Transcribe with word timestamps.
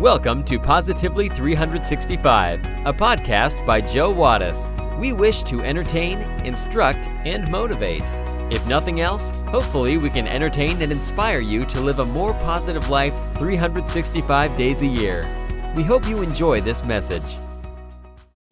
Welcome 0.00 0.44
to 0.44 0.60
Positively 0.60 1.28
365, 1.28 2.64
a 2.86 2.92
podcast 2.92 3.66
by 3.66 3.80
Joe 3.80 4.14
Wattis. 4.14 4.72
We 4.96 5.12
wish 5.12 5.42
to 5.42 5.60
entertain, 5.60 6.18
instruct, 6.46 7.08
and 7.24 7.50
motivate. 7.50 8.04
If 8.48 8.64
nothing 8.68 9.00
else, 9.00 9.32
hopefully 9.48 9.98
we 9.98 10.08
can 10.08 10.28
entertain 10.28 10.82
and 10.82 10.92
inspire 10.92 11.40
you 11.40 11.64
to 11.64 11.80
live 11.80 11.98
a 11.98 12.04
more 12.04 12.32
positive 12.34 12.88
life 12.88 13.12
365 13.38 14.56
days 14.56 14.82
a 14.82 14.86
year. 14.86 15.26
We 15.74 15.82
hope 15.82 16.06
you 16.06 16.22
enjoy 16.22 16.60
this 16.60 16.84
message. 16.84 17.36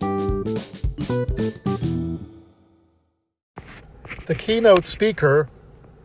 The 0.01 0.99
keynote 4.37 4.85
speaker 4.85 5.49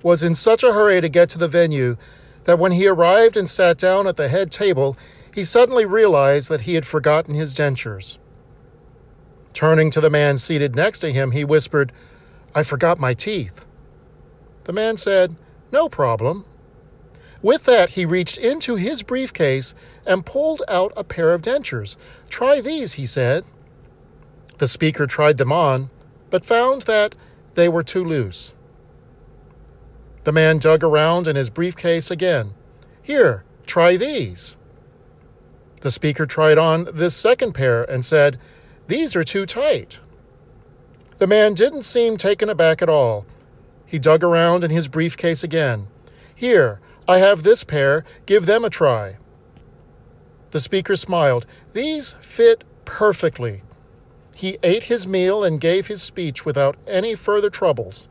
was 0.03 0.21
in 0.21 0.35
such 0.35 0.63
a 0.63 0.71
hurry 0.71 1.01
to 1.01 1.09
get 1.09 1.29
to 1.29 1.39
the 1.39 1.47
venue 1.47 1.97
that 2.43 2.59
when 2.59 2.71
he 2.71 2.85
arrived 2.85 3.37
and 3.37 3.49
sat 3.49 3.79
down 3.79 4.05
at 4.05 4.17
the 4.17 4.27
head 4.27 4.51
table, 4.51 4.95
he 5.34 5.43
suddenly 5.43 5.86
realized 5.86 6.50
that 6.50 6.61
he 6.61 6.75
had 6.75 6.86
forgotten 6.86 7.33
his 7.33 7.54
dentures. 7.54 8.18
Turning 9.54 9.89
to 9.92 10.01
the 10.01 10.10
man 10.10 10.38
seated 10.38 10.75
next 10.75 11.00
to 11.00 11.11
him, 11.11 11.32
he 11.32 11.43
whispered, 11.43 11.92
I 12.54 12.64
forgot 12.64 13.00
my 13.00 13.14
teeth. 13.14 13.65
The 14.65 14.74
man 14.74 14.97
said, 14.97 15.36
No 15.71 15.89
problem. 15.89 16.46
With 17.41 17.64
that, 17.65 17.89
he 17.89 18.05
reached 18.05 18.38
into 18.38 18.75
his 18.75 19.02
briefcase 19.02 19.74
and 20.05 20.25
pulled 20.25 20.61
out 20.68 20.93
a 20.96 21.04
pair 21.04 21.33
of 21.33 21.41
dentures. 21.41 21.97
Try 22.29 22.61
these, 22.61 22.93
he 22.93 23.05
said. 23.05 23.43
The 24.60 24.68
speaker 24.68 25.07
tried 25.07 25.38
them 25.38 25.52
on, 25.52 25.89
but 26.29 26.46
found 26.46 26.83
that 26.83 27.16
they 27.55 27.68
were 27.68 27.83
too 27.83 28.04
loose. 28.04 28.54
The 30.24 30.32
man 30.32 30.60
dug 30.60 30.83
around 30.83 31.27
in 31.27 31.36
his 31.36 31.50
briefcase 31.50 32.11
again. 32.11 32.53
Here, 33.02 33.44
try 33.66 33.97
these. 33.97 34.55
The 35.81 35.91
speaker 35.91 36.25
tried 36.25 36.58
on 36.58 36.88
this 36.94 37.16
second 37.16 37.53
pair 37.53 37.83
and 37.83 38.05
said, 38.05 38.39
These 38.87 39.15
are 39.15 39.23
too 39.23 39.45
tight. 39.45 39.99
The 41.17 41.27
man 41.27 41.53
didn't 41.53 41.83
seem 41.83 42.17
taken 42.17 42.49
aback 42.49 42.81
at 42.81 42.89
all. 42.89 43.25
He 43.85 43.99
dug 43.99 44.23
around 44.23 44.63
in 44.63 44.71
his 44.71 44.88
briefcase 44.88 45.43
again. 45.43 45.88
Here, 46.33 46.79
I 47.07 47.17
have 47.17 47.43
this 47.43 47.63
pair. 47.63 48.05
Give 48.25 48.45
them 48.45 48.63
a 48.63 48.69
try. 48.69 49.17
The 50.51 50.59
speaker 50.59 50.95
smiled. 50.95 51.45
These 51.73 52.13
fit 52.21 52.63
perfectly. 52.85 53.63
He 54.35 54.57
ate 54.63 54.83
his 54.83 55.07
meal 55.07 55.43
and 55.43 55.59
gave 55.59 55.88
his 55.88 56.01
speech 56.01 56.45
without 56.45 56.77
any 56.88 57.16
further 57.16 57.49
troubles. 57.49 58.07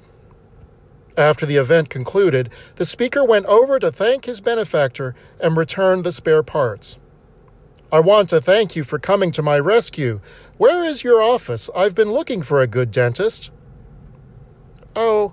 After 1.17 1.47
the 1.47 1.57
event 1.57 1.91
concluded, 1.91 2.51
the 2.77 2.87
speaker 2.87 3.25
went 3.25 3.47
over 3.47 3.79
to 3.79 3.91
thank 3.91 4.25
his 4.25 4.41
benefactor 4.41 5.15
and 5.41 5.57
returned 5.57 6.05
the 6.05 6.13
spare 6.13 6.43
parts. 6.43 6.99
I 7.93 7.99
want 7.99 8.29
to 8.29 8.41
thank 8.41 8.77
you 8.77 8.85
for 8.85 9.01
coming 9.01 9.33
to 9.33 9.43
my 9.43 9.59
rescue. 9.59 10.21
Where 10.59 10.85
is 10.85 11.03
your 11.03 11.21
office? 11.21 11.69
I've 11.75 11.95
been 11.95 12.13
looking 12.13 12.43
for 12.43 12.61
a 12.61 12.67
good 12.69 12.93
dentist. 12.93 13.51
Oh, 14.95 15.33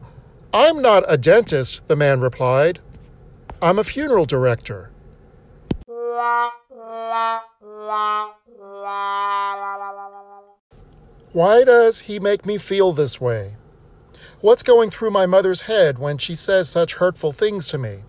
I'm 0.53 0.81
not 0.81 1.03
a 1.08 1.17
dentist, 1.17 1.88
the 1.88 1.95
man 1.95 2.19
replied. 2.19 2.80
I'm 3.61 3.78
a 3.78 3.83
funeral 3.83 4.25
director. 4.25 4.89
Why 11.33 11.63
does 11.63 12.00
he 12.00 12.19
make 12.19 12.45
me 12.45 12.58
feel 12.58 12.91
this 12.91 13.22
way? 13.22 13.58
What's 14.41 14.63
going 14.63 14.89
through 14.89 15.11
my 15.11 15.28
mother's 15.28 15.61
head 15.61 16.00
when 16.00 16.17
she 16.17 16.33
says 16.33 16.69
such 16.69 16.94
hurtful 16.94 17.31
things 17.31 17.67
to 17.67 17.78
me? 17.78 18.03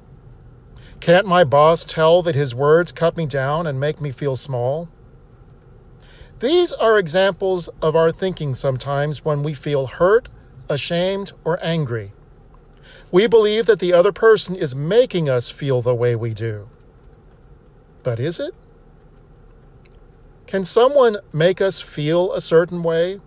Can't 1.00 1.27
my 1.27 1.44
boss 1.44 1.84
tell 1.84 2.22
that 2.22 2.34
his 2.34 2.54
words 2.54 2.92
cut 2.92 3.16
me 3.16 3.27
down 3.27 3.66
and 3.66 3.78
make 3.78 4.00
me 4.00 4.10
feel 4.10 4.36
small? 4.36 4.88
These 6.41 6.72
are 6.72 6.98
examples 6.98 7.68
of 7.82 7.96
our 7.96 8.12
thinking 8.12 8.54
sometimes 8.54 9.24
when 9.24 9.42
we 9.42 9.54
feel 9.54 9.86
hurt, 9.86 10.28
ashamed, 10.69 11.32
or 11.44 11.59
angry. 11.62 12.12
We 13.10 13.26
believe 13.26 13.66
that 13.66 13.78
the 13.78 13.94
other 13.94 14.12
person 14.12 14.54
is 14.54 14.75
making 14.75 15.28
us 15.28 15.50
feel 15.50 15.82
the 15.82 15.94
way 15.94 16.14
we 16.14 16.34
do. 16.34 16.69
But 18.03 18.20
is 18.20 18.38
it? 18.38 18.54
Can 20.47 20.65
someone 20.65 21.19
make 21.32 21.60
us 21.60 21.80
feel 21.80 22.32
a 22.32 22.41
certain 22.41 22.82
way? 22.82 23.20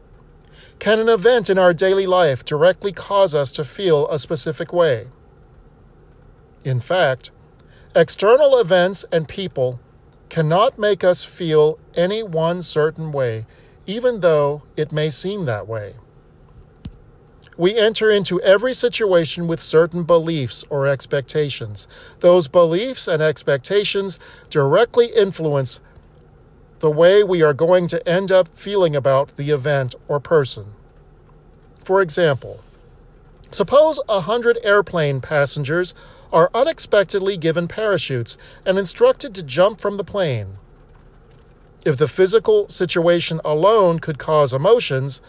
Can 0.79 0.99
an 0.99 1.09
event 1.09 1.49
in 1.49 1.57
our 1.57 1.73
daily 1.73 2.07
life 2.07 2.45
directly 2.45 2.91
cause 2.91 3.35
us 3.35 3.51
to 3.53 3.63
feel 3.63 4.07
a 4.09 4.17
specific 4.17 4.73
way? 4.73 5.07
In 6.63 6.79
fact, 6.79 7.31
external 7.95 8.59
events 8.59 9.05
and 9.11 9.27
people 9.27 9.79
cannot 10.29 10.79
make 10.79 11.03
us 11.03 11.23
feel 11.23 11.77
any 11.93 12.23
one 12.23 12.61
certain 12.61 13.11
way, 13.11 13.45
even 13.85 14.21
though 14.21 14.63
it 14.77 14.91
may 14.91 15.09
seem 15.09 15.45
that 15.45 15.67
way. 15.67 15.93
We 17.57 17.75
enter 17.75 18.09
into 18.09 18.41
every 18.41 18.73
situation 18.73 19.47
with 19.47 19.61
certain 19.61 20.03
beliefs 20.03 20.63
or 20.69 20.87
expectations. 20.87 21.87
Those 22.21 22.47
beliefs 22.47 23.07
and 23.07 23.21
expectations 23.21 24.19
directly 24.49 25.07
influence 25.07 25.81
the 26.79 26.89
way 26.89 27.23
we 27.23 27.43
are 27.43 27.53
going 27.53 27.87
to 27.87 28.09
end 28.09 28.31
up 28.31 28.47
feeling 28.55 28.95
about 28.95 29.35
the 29.35 29.51
event 29.51 29.95
or 30.07 30.19
person. 30.19 30.65
For 31.83 32.01
example, 32.01 32.63
suppose 33.51 33.99
a 34.09 34.21
hundred 34.21 34.57
airplane 34.63 35.21
passengers 35.21 35.93
are 36.31 36.49
unexpectedly 36.53 37.37
given 37.37 37.67
parachutes 37.67 38.37
and 38.65 38.77
instructed 38.77 39.35
to 39.35 39.43
jump 39.43 39.81
from 39.81 39.97
the 39.97 40.03
plane. 40.03 40.57
If 41.83 41.97
the 41.97 42.07
physical 42.07 42.69
situation 42.69 43.41
alone 43.43 43.99
could 43.99 44.19
cause 44.19 44.53
emotions, 44.53 45.21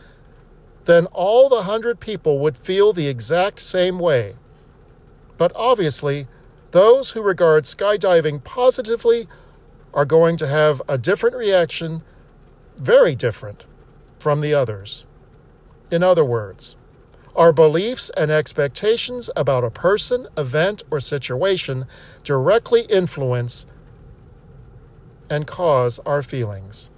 then 0.84 1.06
all 1.06 1.48
the 1.48 1.62
hundred 1.62 2.00
people 2.00 2.38
would 2.40 2.56
feel 2.56 2.92
the 2.92 3.08
exact 3.08 3.60
same 3.60 3.98
way. 3.98 4.34
But 5.38 5.52
obviously, 5.54 6.28
those 6.72 7.10
who 7.10 7.22
regard 7.22 7.64
skydiving 7.64 8.44
positively 8.44 9.28
are 9.94 10.04
going 10.04 10.36
to 10.38 10.46
have 10.46 10.80
a 10.88 10.98
different 10.98 11.36
reaction, 11.36 12.02
very 12.76 13.14
different, 13.14 13.64
from 14.18 14.40
the 14.40 14.54
others. 14.54 15.04
In 15.90 16.02
other 16.02 16.24
words, 16.24 16.76
our 17.34 17.52
beliefs 17.52 18.10
and 18.16 18.30
expectations 18.30 19.30
about 19.36 19.64
a 19.64 19.70
person, 19.70 20.26
event, 20.36 20.82
or 20.90 21.00
situation 21.00 21.86
directly 22.24 22.82
influence 22.82 23.66
and 25.30 25.46
cause 25.46 25.98
our 26.00 26.22
feelings. 26.22 26.90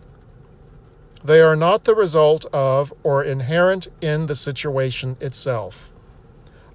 They 1.25 1.41
are 1.41 1.57
not 1.57 1.85
the 1.85 1.95
result 1.95 2.45
of 2.53 2.93
or 3.03 3.25
inherent 3.25 3.89
in 4.01 4.27
the 4.27 4.35
situation 4.35 5.17
itself. 5.21 5.91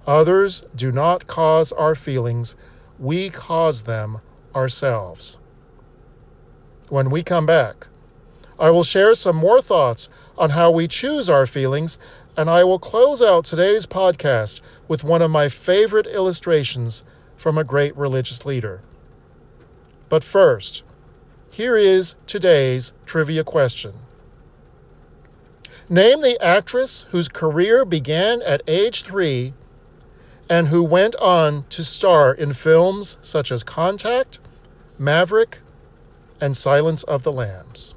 Others 0.07 0.63
do 0.75 0.91
not 0.91 1.27
cause 1.27 1.71
our 1.71 1.93
feelings, 1.93 2.55
we 2.97 3.29
cause 3.29 3.83
them 3.83 4.21
ourselves. 4.55 5.37
When 6.89 7.11
we 7.11 7.21
come 7.21 7.45
back, 7.45 7.87
I 8.57 8.71
will 8.71 8.83
share 8.83 9.13
some 9.13 9.35
more 9.35 9.61
thoughts 9.61 10.09
on 10.37 10.49
how 10.49 10.71
we 10.71 10.87
choose 10.87 11.29
our 11.29 11.45
feelings, 11.45 11.99
and 12.39 12.49
I 12.49 12.63
will 12.63 12.79
close 12.79 13.21
out 13.21 13.43
today's 13.43 13.85
podcast 13.85 14.61
with 14.87 15.03
one 15.03 15.21
of 15.21 15.29
my 15.29 15.49
favorite 15.49 16.07
illustrations 16.07 17.03
from 17.35 17.57
a 17.57 17.65
great 17.65 17.93
religious 17.97 18.45
leader. 18.45 18.81
But 20.07 20.23
first, 20.23 20.83
here 21.49 21.75
is 21.75 22.15
today's 22.27 22.93
trivia 23.05 23.43
question. 23.43 23.93
Name 25.89 26.21
the 26.21 26.41
actress 26.41 27.05
whose 27.09 27.27
career 27.27 27.83
began 27.83 28.41
at 28.43 28.61
age 28.67 29.03
three 29.03 29.53
and 30.49 30.69
who 30.69 30.81
went 30.81 31.17
on 31.17 31.65
to 31.71 31.83
star 31.83 32.33
in 32.33 32.53
films 32.53 33.17
such 33.21 33.51
as 33.51 33.63
Contact, 33.63 34.39
Maverick, 34.97 35.59
and 36.39 36.55
Silence 36.55 37.03
of 37.03 37.23
the 37.23 37.33
Lambs. 37.33 37.95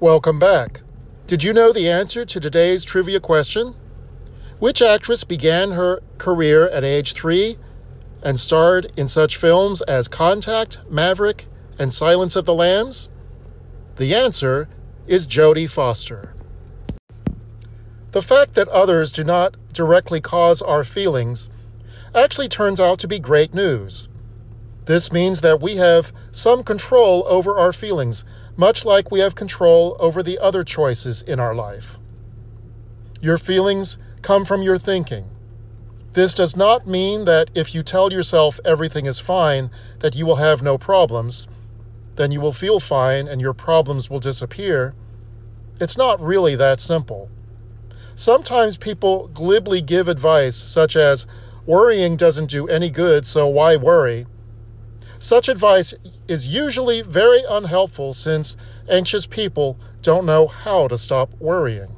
Welcome 0.00 0.38
back. 0.38 0.80
Did 1.26 1.44
you 1.44 1.52
know 1.52 1.74
the 1.74 1.86
answer 1.86 2.24
to 2.24 2.40
today's 2.40 2.84
trivia 2.84 3.20
question? 3.20 3.74
Which 4.58 4.80
actress 4.80 5.24
began 5.24 5.72
her 5.72 6.00
career 6.16 6.70
at 6.70 6.84
age 6.84 7.12
three 7.12 7.58
and 8.22 8.40
starred 8.40 8.90
in 8.96 9.08
such 9.08 9.36
films 9.36 9.82
as 9.82 10.08
Contact, 10.08 10.78
Maverick, 10.88 11.48
and 11.78 11.92
Silence 11.92 12.34
of 12.34 12.46
the 12.46 12.54
Lambs? 12.54 13.10
The 13.96 14.14
answer 14.14 14.70
is 15.06 15.26
Jodie 15.26 15.68
Foster. 15.68 16.34
The 18.12 18.22
fact 18.22 18.54
that 18.54 18.68
others 18.68 19.12
do 19.12 19.22
not 19.22 19.58
directly 19.74 20.22
cause 20.22 20.62
our 20.62 20.82
feelings 20.82 21.50
actually 22.14 22.48
turns 22.48 22.80
out 22.80 22.98
to 23.00 23.06
be 23.06 23.18
great 23.18 23.52
news. 23.52 24.08
This 24.86 25.12
means 25.12 25.42
that 25.42 25.60
we 25.60 25.76
have 25.76 26.10
some 26.32 26.64
control 26.64 27.22
over 27.28 27.58
our 27.58 27.72
feelings, 27.72 28.24
much 28.56 28.84
like 28.84 29.10
we 29.10 29.20
have 29.20 29.34
control 29.34 29.96
over 29.98 30.22
the 30.22 30.38
other 30.38 30.64
choices 30.64 31.22
in 31.22 31.40
our 31.40 31.54
life. 31.54 31.98
Your 33.20 33.38
feelings 33.38 33.98
come 34.22 34.44
from 34.44 34.62
your 34.62 34.78
thinking. 34.78 35.28
This 36.12 36.34
does 36.34 36.56
not 36.56 36.88
mean 36.88 37.24
that 37.24 37.50
if 37.54 37.74
you 37.74 37.82
tell 37.82 38.12
yourself 38.12 38.58
everything 38.64 39.06
is 39.06 39.20
fine, 39.20 39.70
that 40.00 40.16
you 40.16 40.26
will 40.26 40.36
have 40.36 40.62
no 40.62 40.76
problems, 40.76 41.46
then 42.16 42.32
you 42.32 42.40
will 42.40 42.52
feel 42.52 42.80
fine 42.80 43.28
and 43.28 43.40
your 43.40 43.54
problems 43.54 44.10
will 44.10 44.18
disappear. 44.18 44.94
It's 45.80 45.96
not 45.96 46.20
really 46.20 46.56
that 46.56 46.80
simple. 46.80 47.30
Sometimes 48.16 48.76
people 48.76 49.28
glibly 49.28 49.80
give 49.80 50.08
advice 50.08 50.56
such 50.56 50.96
as, 50.96 51.26
worrying 51.64 52.16
doesn't 52.16 52.50
do 52.50 52.66
any 52.68 52.90
good, 52.90 53.24
so 53.26 53.46
why 53.46 53.76
worry? 53.76 54.26
Such 55.22 55.50
advice 55.50 55.92
is 56.28 56.48
usually 56.48 57.02
very 57.02 57.42
unhelpful 57.46 58.14
since 58.14 58.56
anxious 58.88 59.26
people 59.26 59.78
don't 60.00 60.24
know 60.24 60.46
how 60.48 60.88
to 60.88 60.96
stop 60.96 61.34
worrying. 61.38 61.94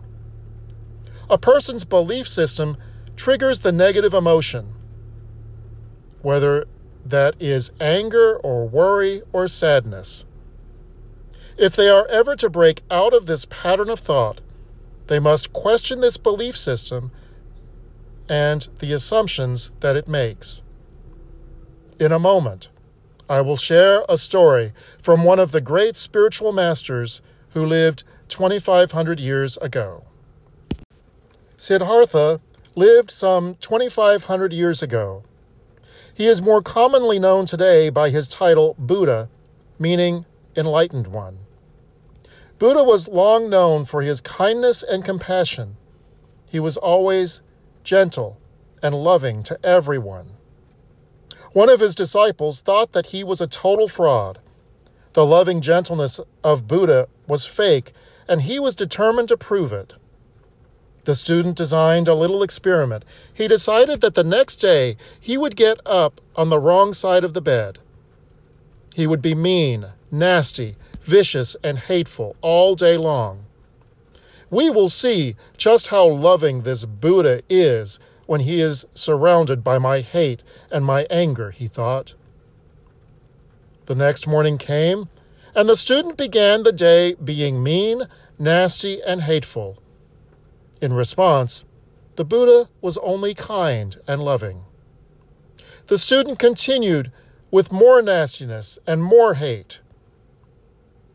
A 1.30 1.38
person's 1.38 1.84
belief 1.84 2.26
system 2.26 2.76
triggers 3.16 3.60
the 3.60 3.70
negative 3.70 4.12
emotion, 4.12 4.74
whether 6.20 6.66
that 7.06 7.36
is 7.40 7.70
anger 7.80 8.36
or 8.38 8.69
worry 8.69 9.22
or 9.32 9.46
sadness. 9.46 10.25
If 11.56 11.76
they 11.76 11.88
are 11.88 12.08
ever 12.08 12.34
to 12.34 12.50
break 12.50 12.82
out 12.90 13.14
of 13.14 13.26
this 13.26 13.44
pattern 13.44 13.88
of 13.88 14.00
thought, 14.00 14.40
they 15.06 15.20
must 15.20 15.52
question 15.52 16.00
this 16.00 16.16
belief 16.16 16.58
system 16.58 17.12
and 18.28 18.66
the 18.80 18.92
assumptions 18.92 19.70
that 19.78 19.94
it 19.96 20.08
makes. 20.08 20.62
In 22.00 22.10
a 22.10 22.18
moment, 22.18 22.68
I 23.28 23.40
will 23.40 23.56
share 23.56 24.04
a 24.08 24.19
story 24.19 24.72
from 25.02 25.24
one 25.24 25.38
of 25.38 25.52
the 25.52 25.60
great 25.60 25.96
spiritual 25.96 26.52
masters 26.52 27.22
who 27.50 27.64
lived 27.64 28.04
2,500 28.28 29.20
years 29.20 29.56
ago. 29.58 30.04
Siddhartha 31.56 32.40
lived 32.74 33.10
some 33.10 33.54
2,500 33.56 34.52
years 34.52 34.82
ago. 34.82 35.22
He 36.14 36.26
is 36.26 36.42
more 36.42 36.62
commonly 36.62 37.19
known 37.19 37.46
today 37.46 37.88
by 37.90 38.10
his 38.10 38.28
title 38.28 38.74
Buddha, 38.78 39.30
meaning 39.78 40.26
enlightened 40.56 41.06
one. 41.06 41.38
Buddha 42.58 42.84
was 42.84 43.08
long 43.08 43.48
known 43.48 43.84
for 43.84 44.02
his 44.02 44.20
kindness 44.20 44.82
and 44.82 45.04
compassion. 45.04 45.76
He 46.46 46.60
was 46.60 46.76
always 46.76 47.42
gentle 47.82 48.38
and 48.82 48.94
loving 48.94 49.42
to 49.44 49.58
everyone. 49.64 50.36
One 51.52 51.69
of 51.69 51.81
his 51.81 51.94
disciples 51.94 52.60
thought 52.60 52.93
that 52.93 53.06
he 53.06 53.22
was 53.22 53.40
a 53.40 53.46
total 53.46 53.88
fraud. 53.88 54.40
The 55.12 55.26
loving 55.26 55.60
gentleness 55.60 56.19
of 56.43 56.66
Buddha 56.66 57.08
was 57.28 57.44
fake, 57.44 57.93
and 58.26 58.43
he 58.43 58.58
was 58.58 58.75
determined 58.75 59.28
to 59.28 59.37
prove 59.37 59.72
it. 59.72 59.94
The 61.04 61.14
student 61.14 61.56
designed 61.56 62.08
a 62.08 62.14
little 62.14 62.43
experiment. 62.43 63.04
He 63.34 63.49
decided 63.49 64.00
that 64.00 64.14
the 64.14 64.25
next 64.25 64.56
day 64.56 64.96
he 65.20 65.37
would 65.37 65.56
get 65.56 65.78
up 65.84 66.20
on 66.37 66.49
the 66.49 66.60
wrong 66.60 66.94
side 66.94 67.25
of 67.25 67.34
the 67.34 67.40
bed. 67.43 67.78
He 68.94 69.06
would 69.06 69.20
be 69.20 69.34
mean, 69.34 69.87
nasty, 70.10 70.76
vicious, 71.02 71.56
and 71.62 71.78
hateful 71.78 72.37
all 72.40 72.75
day 72.75 72.96
long. 72.96 73.44
We 74.49 74.70
will 74.70 74.88
see 74.88 75.34
just 75.56 75.88
how 75.88 76.06
loving 76.06 76.62
this 76.62 76.84
Buddha 76.84 77.43
is 77.49 77.99
when 78.32 78.40
he 78.40 78.62
is 78.62 78.87
surrounded 78.94 79.62
by 79.62 79.76
my 79.76 80.00
hate 80.00 80.43
and 80.70 80.87
my 80.87 81.06
anger, 81.11 81.50
he 81.50 81.69
thought. 81.69 82.14
The 83.84 83.94
next 83.94 84.26
morning 84.26 84.56
came, 84.56 85.11
and 85.55 85.69
the 85.69 85.76
student 85.76 86.17
began 86.17 86.62
the 86.62 86.73
day 86.73 87.12
being 87.23 87.62
mean, 87.62 88.05
nasty, 88.38 89.02
and 89.02 89.20
hateful. 89.20 89.82
In 90.81 90.94
response, 90.94 91.67
the 92.17 92.25
Buddha 92.25 92.70
was 92.81 92.96
only 93.02 93.34
kind 93.34 93.96
and 94.08 94.23
loving. 94.23 94.62
The 95.88 95.99
student 95.99 96.38
continued 96.38 97.12
with 97.50 97.70
more 97.70 98.00
nastiness 98.00 98.78
and 98.87 99.05
more 99.05 99.35
hate. 99.35 99.81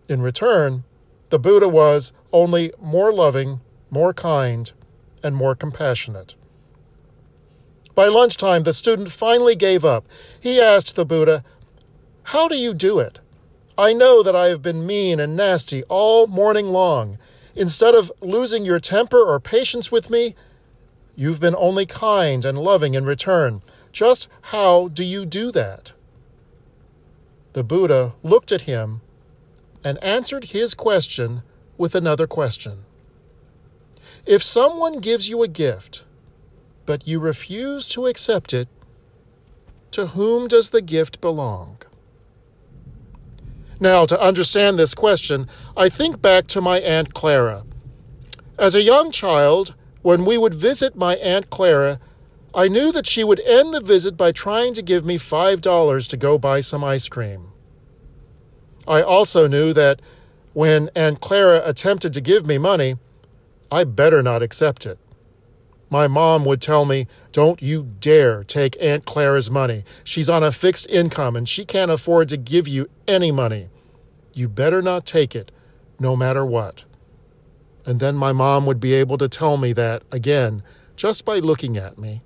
In 0.08 0.22
return, 0.22 0.84
the 1.32 1.40
Buddha 1.40 1.68
was 1.68 2.14
only 2.32 2.72
more 2.80 3.12
loving, 3.12 3.62
more 3.90 4.14
kind, 4.14 4.72
and 5.24 5.36
more 5.36 5.56
compassionate. 5.56 6.36
By 7.98 8.08
lunchtime, 8.08 8.62
the 8.62 8.74
student 8.74 9.12
finally 9.12 9.56
gave 9.56 9.84
up. 9.84 10.06
He 10.40 10.62
asked 10.62 10.96
the 10.96 11.04
Buddha, 11.04 11.44
How 12.22 12.48
do 12.48 12.56
you 12.56 12.76
do 12.76 13.00
it? 13.00 13.20
I 13.76 13.92
know 13.92 14.22
that 14.22 14.36
I 14.36 14.50
have 14.50 14.62
been 14.62 14.86
mean 14.86 15.20
and 15.20 15.36
nasty 15.36 15.82
all 15.86 16.28
morning 16.28 16.68
long, 16.68 17.18
Instead 17.58 17.96
of 17.96 18.12
losing 18.22 18.66
your 18.66 18.80
temper 18.80 19.20
or 19.20 19.40
patience 19.40 19.92
with 19.92 20.12
me, 20.12 20.36
you've 21.16 21.40
been 21.40 21.56
only 21.58 21.88
kind 21.88 22.46
and 22.46 22.60
loving 22.60 22.94
in 22.94 23.04
return. 23.04 23.64
Just 23.92 24.28
how 24.54 24.90
do 24.90 25.04
you 25.04 25.26
do 25.26 25.52
that? 25.52 25.94
The 27.54 27.64
Buddha 27.64 28.14
looked 28.22 28.52
at 28.52 28.62
him 28.62 29.02
and 29.84 30.02
answered 30.04 30.46
his 30.46 30.76
question 30.76 31.42
with 31.80 31.96
another 31.96 32.28
question. 32.28 32.86
If 34.28 34.44
someone 34.44 35.00
gives 35.00 35.28
you 35.28 35.42
a 35.42 35.48
gift, 35.48 36.04
but 36.88 37.08
you 37.08 37.20
refuse 37.20 37.86
to 37.86 38.08
accept 38.08 38.54
it, 38.54 38.68
to 39.92 40.08
whom 40.08 40.48
does 40.48 40.72
the 40.72 40.82
gift 40.82 41.22
belong? 41.22 41.78
Now, 43.80 44.08
to 44.08 44.20
understand 44.20 44.80
this 44.80 44.96
question, 44.96 45.48
I 45.76 45.90
think 45.90 46.20
back 46.20 46.48
to 46.48 46.62
my 46.62 46.80
Aunt 46.80 47.14
Clara. 47.14 47.64
As 48.58 48.74
a 48.74 48.82
young 48.82 49.12
child, 49.12 49.76
when 50.02 50.26
we 50.26 50.38
would 50.38 50.56
visit 50.56 50.96
my 50.96 51.16
Aunt 51.18 51.52
Clara, 51.52 52.00
I 52.56 52.68
knew 52.70 52.92
that 52.92 53.06
she 53.06 53.24
would 53.24 53.40
end 53.42 53.74
the 53.74 53.82
visit 53.82 54.18
by 54.18 54.32
trying 54.32 54.74
to 54.74 54.82
give 54.82 55.06
me 55.06 55.20
$5 55.20 56.10
to 56.10 56.18
go 56.18 56.40
buy 56.40 56.62
some 56.62 56.84
ice 56.84 57.08
cream. 57.08 57.52
I 58.88 59.04
also 59.04 59.48
knew 59.48 59.74
that 59.74 60.02
when 60.54 60.90
Aunt 60.96 61.22
Clara 61.22 61.62
attempted 61.66 62.14
to 62.14 62.22
give 62.22 62.48
me 62.48 62.58
money, 62.58 62.96
I 63.70 63.84
better 63.84 64.24
not 64.24 64.42
accept 64.42 64.88
it. 64.88 64.98
My 65.90 66.08
mom 66.08 66.44
would 66.46 66.62
tell 66.62 66.86
me, 66.86 67.08
Don't 67.32 67.62
you 67.62 67.84
dare 68.00 68.44
take 68.44 68.78
Aunt 68.82 69.06
Clara's 69.06 69.50
money. 69.50 69.86
She's 70.04 70.30
on 70.30 70.44
a 70.44 70.52
fixed 70.52 70.88
income 70.90 71.36
and 71.36 71.48
she 71.48 71.66
can't 71.66 71.92
afford 71.92 72.30
to 72.30 72.38
give 72.38 72.68
you 72.68 72.90
any 73.08 73.32
money. 73.32 73.70
You 74.34 74.50
better 74.50 74.82
not 74.82 75.06
take 75.06 75.36
it, 75.36 75.52
no 76.00 76.16
matter 76.16 76.46
what. 76.46 76.84
And 77.86 78.00
then 78.00 78.16
my 78.16 78.34
mom 78.34 78.66
would 78.66 78.82
be 78.82 78.94
able 78.94 79.18
to 79.18 79.30
tell 79.30 79.56
me 79.56 79.72
that 79.74 80.04
again, 80.12 80.62
just 80.98 81.24
by 81.24 81.40
looking 81.40 81.78
at 81.78 81.98
me. 81.98 82.22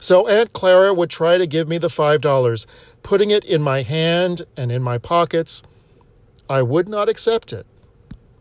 So 0.00 0.26
Aunt 0.28 0.52
Clara 0.52 0.92
would 0.92 1.10
try 1.10 1.38
to 1.38 1.46
give 1.46 1.68
me 1.68 1.78
the 1.78 1.88
$5, 1.88 2.66
putting 3.02 3.30
it 3.30 3.44
in 3.44 3.62
my 3.62 3.82
hand 3.82 4.42
and 4.56 4.70
in 4.72 4.82
my 4.82 4.98
pockets. 4.98 5.62
I 6.48 6.62
would 6.62 6.88
not 6.88 7.08
accept 7.08 7.52
it. 7.52 7.66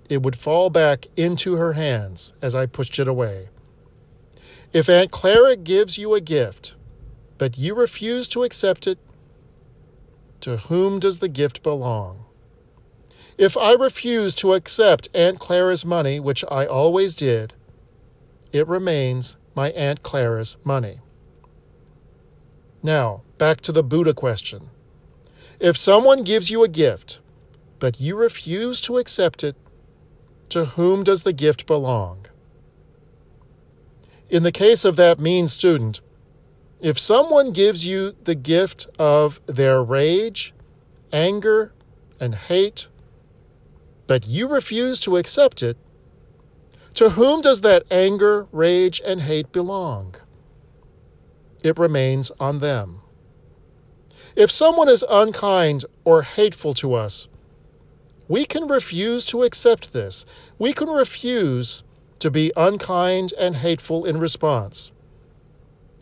It 0.10 0.24
would 0.24 0.36
fall 0.36 0.70
back 0.70 1.08
into 1.16 1.56
her 1.56 1.74
hands 1.74 2.34
as 2.42 2.56
I 2.56 2.66
pushed 2.66 2.98
it 3.00 3.08
away. 3.08 3.50
If 4.74 4.90
Aunt 4.90 5.12
Clara 5.12 5.56
gives 5.56 5.98
you 5.98 6.14
a 6.14 6.22
gift, 6.22 6.76
but 7.38 7.58
you 7.58 7.74
refuse 7.74 8.28
to 8.30 8.44
accept 8.44 8.86
it, 8.86 9.00
to 10.42 10.58
whom 10.58 11.00
does 11.00 11.20
the 11.20 11.30
gift 11.30 11.64
belong? 11.64 12.26
If 13.38 13.56
I 13.56 13.72
refuse 13.74 14.36
to 14.36 14.54
accept 14.54 15.10
Aunt 15.14 15.40
Clara's 15.40 15.86
money, 15.86 16.20
which 16.20 16.44
I 16.52 16.66
always 16.66 17.16
did, 17.16 17.54
it 18.52 18.68
remains 18.68 19.38
my 19.56 19.70
Aunt 19.72 20.04
Clara's 20.04 20.58
money. 20.64 21.00
Now, 22.84 23.24
back 23.38 23.62
to 23.62 23.72
the 23.72 23.84
Buddha 23.84 24.14
question. 24.14 24.70
If 25.60 25.78
someone 25.78 26.24
gives 26.24 26.52
you 26.52 26.64
a 26.64 26.68
gift, 26.68 27.20
but 27.80 28.02
you 28.02 28.16
refuse 28.16 28.82
to 28.82 28.98
accept 28.98 29.44
it, 29.44 29.56
to 30.50 30.66
whom 30.66 31.04
does 31.04 31.24
the 31.24 31.34
gift 31.34 31.66
belong? 31.66 32.28
In 34.30 34.44
the 34.44 34.52
case 34.52 34.84
of 34.84 34.98
that 34.98 35.20
mean 35.20 35.48
student, 35.48 36.02
if 36.82 37.00
someone 37.00 37.52
gives 37.52 37.86
you 37.86 38.16
the 38.26 38.36
gift 38.36 38.88
of 39.00 39.40
their 39.46 39.82
rage, 39.82 40.54
anger, 41.14 41.74
and 42.20 42.36
hate, 42.36 42.88
but 44.06 44.28
you 44.28 44.48
refuse 44.48 45.00
to 45.02 45.18
accept 45.18 45.64
it, 45.64 45.78
to 46.94 47.12
whom 47.12 47.42
does 47.42 47.62
that 47.62 47.84
anger, 47.90 48.48
rage, 48.52 49.02
and 49.06 49.22
hate 49.22 49.52
belong? 49.52 50.16
It 51.64 51.80
remains 51.80 52.32
on 52.40 52.60
them. 52.60 53.02
If 54.36 54.52
someone 54.52 54.90
is 54.90 55.06
unkind 55.10 55.86
or 56.04 56.24
hateful 56.24 56.74
to 56.76 56.94
us, 56.94 57.28
we 58.28 58.46
can 58.46 58.68
refuse 58.68 59.26
to 59.28 59.44
accept 59.44 59.94
this. 59.94 60.26
We 60.60 60.74
can 60.74 60.90
refuse 60.90 61.84
to 62.20 62.32
be 62.32 62.52
unkind 62.56 63.34
and 63.38 63.58
hateful 63.58 64.06
in 64.06 64.20
response. 64.20 64.92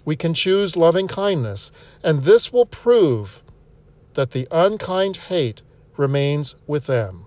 We 0.05 0.15
can 0.15 0.33
choose 0.33 0.77
loving 0.77 1.07
kindness, 1.07 1.71
and 2.03 2.23
this 2.23 2.53
will 2.53 2.65
prove 2.65 3.41
that 4.13 4.31
the 4.31 4.47
unkind 4.51 5.17
hate 5.17 5.61
remains 5.97 6.55
with 6.67 6.85
them. 6.85 7.25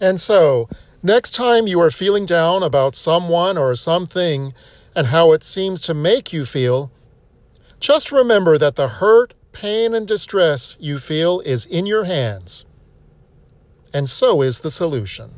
And 0.00 0.20
so, 0.20 0.68
next 1.02 1.34
time 1.34 1.66
you 1.66 1.80
are 1.80 1.90
feeling 1.90 2.26
down 2.26 2.62
about 2.62 2.94
someone 2.94 3.58
or 3.58 3.74
something 3.74 4.54
and 4.94 5.08
how 5.08 5.32
it 5.32 5.42
seems 5.42 5.80
to 5.82 5.94
make 5.94 6.32
you 6.32 6.44
feel, 6.44 6.92
just 7.80 8.12
remember 8.12 8.58
that 8.58 8.76
the 8.76 8.88
hurt, 8.88 9.34
pain, 9.52 9.94
and 9.94 10.06
distress 10.06 10.76
you 10.78 10.98
feel 10.98 11.40
is 11.40 11.66
in 11.66 11.86
your 11.86 12.04
hands. 12.04 12.64
And 13.92 14.08
so 14.08 14.42
is 14.42 14.60
the 14.60 14.70
solution. 14.70 15.37